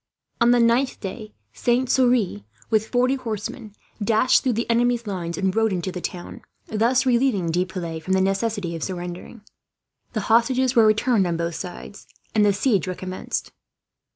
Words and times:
On 0.41 0.49
the 0.49 0.59
ninth 0.59 0.99
day 0.99 1.31
Saint 1.53 1.87
Surin, 1.87 2.43
with 2.71 2.87
forty 2.87 3.13
horsemen, 3.13 3.75
dashed 4.03 4.41
through 4.41 4.53
the 4.53 4.67
enemy's 4.67 5.05
lines 5.05 5.37
and 5.37 5.55
rode 5.55 5.71
into 5.71 5.91
the 5.91 6.01
town; 6.01 6.41
thus 6.65 7.05
relieving 7.05 7.51
De 7.51 7.63
Piles 7.65 8.01
from 8.01 8.13
the 8.13 8.19
necessity 8.21 8.75
of 8.75 8.81
surrendering. 8.81 9.41
The 10.13 10.21
hostages 10.21 10.75
were 10.75 10.87
returned 10.87 11.27
on 11.27 11.37
both 11.37 11.53
sides, 11.53 12.07
and 12.33 12.43
the 12.43 12.51
siege 12.51 12.87
recommenced. 12.87 13.51